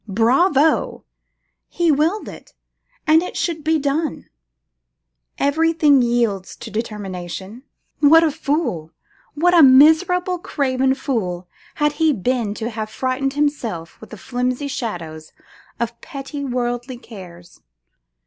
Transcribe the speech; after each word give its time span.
Bravo! 0.07 1.03
he 1.69 1.91
willed 1.91 2.27
it, 2.27 2.55
and 3.05 3.21
it 3.21 3.37
should 3.37 3.63
be 3.63 3.77
done. 3.77 4.27
Everything 5.37 6.01
yields 6.01 6.55
to 6.55 6.71
determination. 6.71 7.61
What 7.99 8.23
a 8.23 8.31
fool! 8.31 8.89
what 9.35 9.53
a 9.53 9.61
miserable 9.61 10.39
craven 10.39 10.95
fool 10.95 11.47
had 11.75 11.91
he 11.91 12.13
been 12.13 12.55
to 12.55 12.71
have 12.71 12.89
frightened 12.89 13.33
himself 13.33 14.01
with 14.01 14.09
the 14.09 14.17
flimsy 14.17 14.67
shadows 14.67 15.33
of 15.79 16.01
petty 16.01 16.43
worldly 16.43 16.97
cares! 16.97 17.61